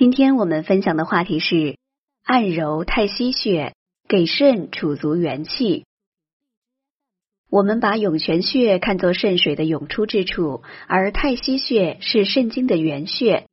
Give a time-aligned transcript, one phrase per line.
[0.00, 1.76] 今天我们分享的话题是
[2.24, 3.74] 按揉太溪穴，
[4.08, 5.84] 给肾储足元气。
[7.50, 13.44] 我们把涌泉穴看作肾水的涌出之处，而太溪穴是肾经的原穴，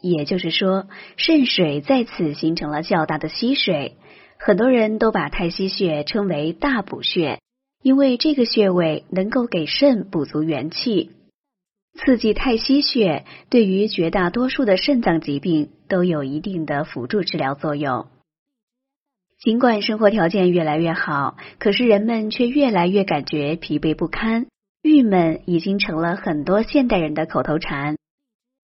[0.00, 3.96] 也就是说，肾水在此形成了较大的溪水。
[4.40, 7.38] 很多人都把太溪穴称为大补穴，
[7.80, 11.12] 因为这个穴位能够给肾补足元气。
[11.94, 18.06] 刺激太溪穴对于绝大多数的肾脏疾病都有一定的辅助治疗作用。
[19.38, 24.46] 尽管生活条件越来越好，可是人们却越来越感觉疲惫不堪、
[24.82, 27.96] 郁闷，已经成了很多现代人的口头禅。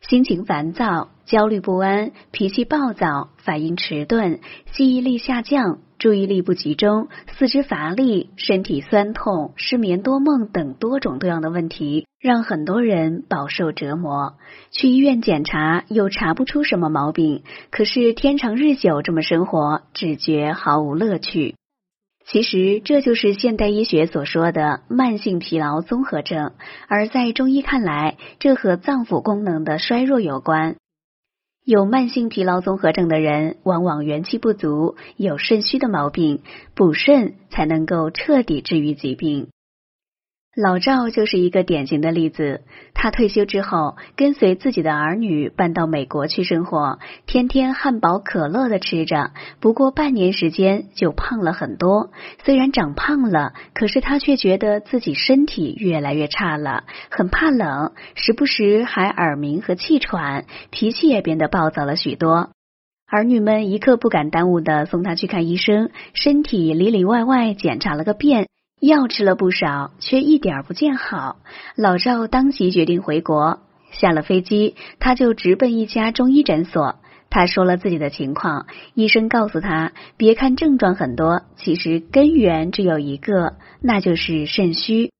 [0.00, 4.40] 心情烦躁、焦虑不安、脾气暴躁、反应迟钝、
[4.72, 5.78] 记忆力下降。
[6.04, 7.08] 注意力不集中、
[7.38, 14.34] 四肢乏力、身体酸痛、失眠多梦等多种多样的问题，让很多人饱受折磨。
[14.70, 21.54] 去医院检查又查不出什么毛病，可是天长日久这么生活，只觉毫无乐趣。
[22.26, 26.52] 其实这就是现代医学所说的慢性疲劳综合症，
[26.86, 30.76] 而在中医看来，这和脏腑功能的衰弱有关。
[31.64, 36.42] 有慢性疲劳综合症的人，往往元气不足，有肾虚的毛病，
[36.74, 39.48] 补肾才能够彻底治愈疾病。
[40.56, 42.62] 老赵就是一个典型的例子。
[42.94, 49.32] 他退休之后，跟随自己的儿女搬到美国去生活，天天汉堡可乐的吃着。
[49.60, 52.10] 不过半年时间就胖了很多。
[52.44, 62.50] 虽然长胖了，可是他却觉得自己身体越来越差了，很怕冷，时不时还耳鸣和气喘，脾气也变得暴躁了许多。
[63.10, 68.46] 儿女们一刻不敢耽误的送他去看医生，身体里里外外检查了个遍。
[68.86, 71.36] 药吃了不少，却一点不见好。
[71.74, 73.60] 老赵当即决定回国。
[73.92, 76.96] 下了飞机，他就直奔一家中医诊所。
[77.30, 85.13] 他说了自己的情况，医生告诉他，别看症状很多，其实根源只有一个，那就是肾虚。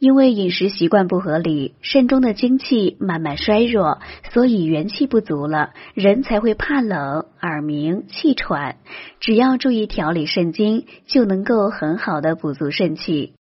[0.00, 3.98] 因为饮食习惯不合理，肾中的精气慢慢衰弱，
[4.32, 8.78] 所以元气不足了，人才会怕冷、耳鸣、气喘。
[9.20, 13.34] 只要注意调理肾经，就能够很好的补足肾气。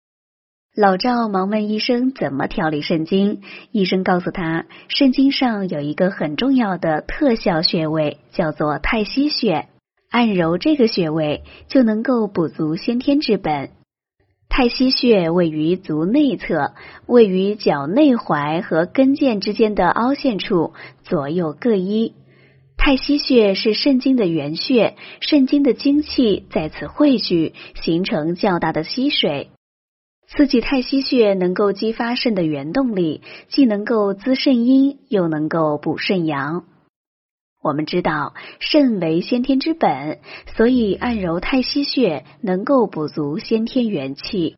[0.75, 3.41] 老赵忙问医生怎么调理肾经，
[3.71, 9.69] 医生告诉他，肾经上有一个很重要的特效穴位，叫做太溪穴，
[10.11, 13.71] 按揉这个穴位就能够补足先天之本。
[14.59, 16.73] 太溪穴位于足内侧，
[17.07, 20.73] 位于脚内踝和跟腱之间的凹陷处，
[21.05, 22.15] 左右各一。
[22.77, 29.51] 太溪穴是肾经的原穴，肾经的精气在此汇聚，形成较大的溪水。
[30.27, 36.65] 刺激太溪穴能够激发肾的原动力，既能够滋肾阴，又能够补肾阳。
[37.69, 40.21] 我们知道肾为先天之本，
[40.57, 44.57] 所以按揉太溪穴能够补足先天元气。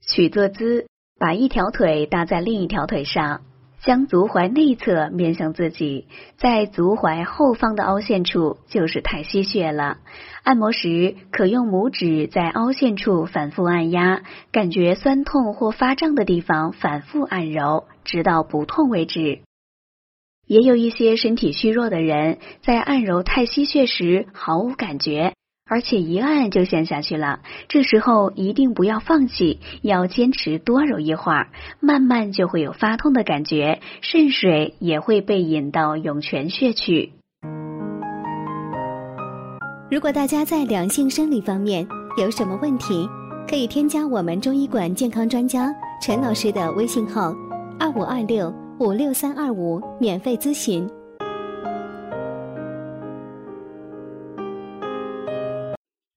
[0.00, 0.86] 取坐姿，
[1.16, 3.42] 把一条腿搭在另一条腿上，
[3.80, 9.98] 将足踝内侧面向自己，在足踝后方的凹陷处就是太溪穴了。
[10.42, 19.38] 按摩时可用拇指在凹陷处反复按压，感觉酸痛或发胀的地方反复按揉，直到不痛为止。
[20.46, 25.32] 也有一些身体虚弱的人，在按揉太溪穴时毫无感觉，
[25.66, 27.40] 而且一按就陷下去了。
[27.68, 31.48] 这时候一定不要放弃，要坚持多揉一会儿，
[31.80, 37.12] 慢慢就会有发痛的感觉，肾水也会被引到涌泉穴去。
[39.90, 41.86] 如果大家在两性生理方面
[42.18, 43.08] 有什么问题，
[43.48, 45.72] 可以添加我们中医馆健康专家
[46.02, 47.34] 陈老师的微信号：
[47.78, 48.63] 二五二六。
[48.80, 50.90] 五六三二五，免费咨询。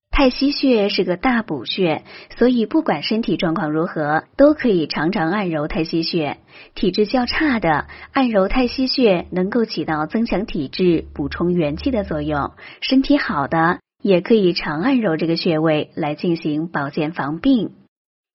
[0.09, 2.03] 太溪穴是个大补穴，
[2.35, 6.37] 所以不管身体状况如何，都可以常常按揉太溪穴。
[6.73, 17.73] 体质较差的，按揉太溪穴能够起到增强体质、补充元气的作用；身体好的，也可以常按揉这个穴位来进行保健防病。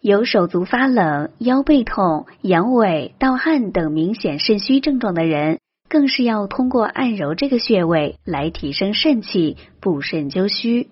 [0.02, 10.88] 有手足发冷、腰背痛、阳痿、盗汗等明显肾虚症状的人，更是要通过按揉这个穴位来提升肾气、补肾纠虚。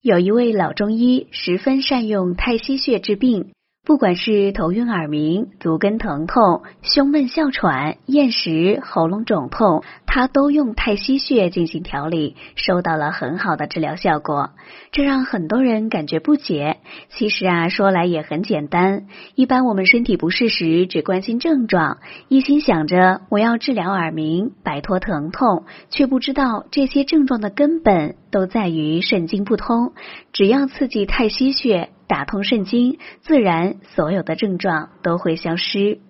[0.00, 3.50] 有一位老中医十分善用太溪穴治病，
[3.88, 14.50] 不管是头晕耳鸣、足跟疼痛、胸闷哮喘、厌食、喉咙肿痛，他都用太溪穴进行调理，收到了很好的治疗效果。
[14.92, 16.76] 这让很多人感觉不解。
[17.08, 19.06] 其实啊，说来也很简单。
[19.34, 21.96] 一般我们身体不适时，只关心症状，
[22.28, 29.94] 一心想着我要治疗耳鸣、摆脱疼痛，却不知道这些症状的根本都在于肾经不通。
[30.34, 31.88] 只要刺激太溪穴。
[32.08, 36.00] 打通肾经，自然所有的症状都会消失。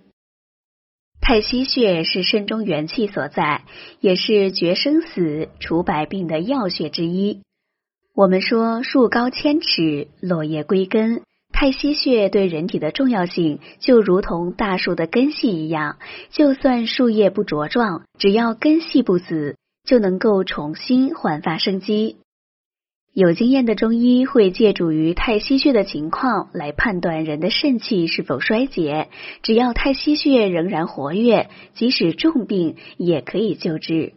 [1.21, 3.65] 太溪穴是肾中元气所在，
[4.01, 7.43] 也是决生死、除百病的要穴之一。
[8.15, 11.23] 我们说树高千尺，落叶归根。
[11.53, 15.99] 太溪穴对人体的重要性，就如同大树的根系一样，
[16.31, 22.17] 就算树叶不茁壮，只要根系不死，就能够重新焕发生机。
[23.21, 29.09] 有经验的中医会借助于太溪穴的情况来判断人的肾气是否衰竭。
[29.43, 34.13] 只要太溪穴仍然活跃，即使重病也可以救治。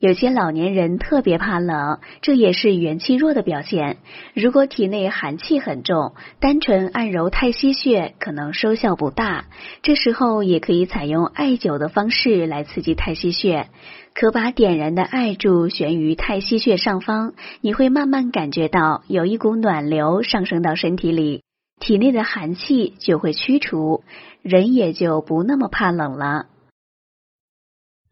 [0.00, 3.96] 有些老年人特别怕冷，这也是元气弱的表现。
[4.32, 9.46] 如果体内寒气很重，单纯按揉太溪穴可能收效不大。
[9.82, 13.70] 这时候也可以采用艾灸的方式来刺激太溪穴。
[14.14, 21.42] 可把点燃的艾柱悬于太溪穴上方，你会慢慢感觉到有一股暖流上升到身体里，
[21.80, 24.04] 体内的寒气就会驱除，
[24.42, 26.46] 人也就不那么怕冷了。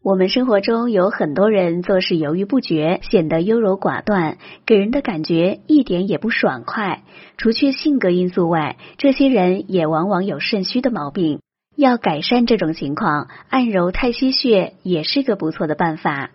[0.06, 7.02] 我们生活中有很多人做事犹豫不决，显得优柔寡断，给人的感觉一点也不爽快。
[7.36, 11.40] 除去性格因素外，这些人也往往有肾虚的毛病。
[11.76, 16.30] 要改善这种情况，按揉太溪穴也是个不错的办法。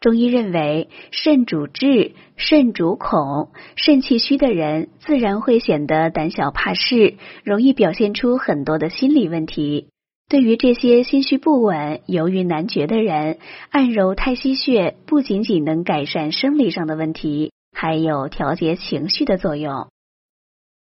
[0.00, 7.14] 中医认为，肾主智，肾主恐，肾气虚的人自然会显得胆小怕事，
[7.44, 9.90] 容易表现出很多的心理问题。
[10.32, 13.36] 对于这些心绪不稳、犹豫难决的人，
[13.68, 19.88] 按揉太溪穴不仅仅能改善生理上的问题，还有调节情绪的作用。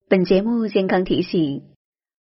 [0.09, 1.63] 本节目健康提醒。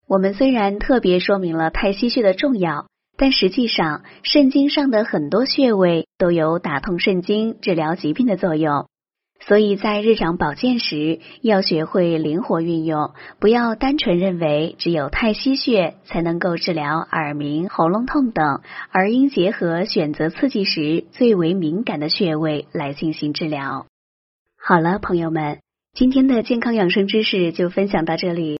[0.07, 2.85] 我们虽然特别说明了太溪穴的重要，
[3.17, 8.85] 但实际上肾经上的很多穴位都有打通肾经、治疗疾病的作用。
[9.47, 23.85] 所以在日常保健时，要学会灵活运用，不要单纯认为只有太溪穴才能够治疗耳鸣、喉咙痛等，而应结合选择刺激时最为敏感的穴位来进行治疗。
[24.57, 25.59] 好了，朋友们，
[25.93, 28.53] 今天的健康养生知识就分享到这里。